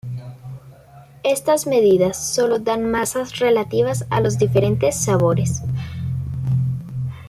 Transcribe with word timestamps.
Estas 1.23 1.67
medidas 1.67 2.17
solo 2.17 2.57
dan 2.57 2.89
masas 2.89 3.37
relativas 3.37 4.07
a 4.09 4.19
los 4.19 4.39
diferentes 4.39 4.95
sabores. 4.95 5.61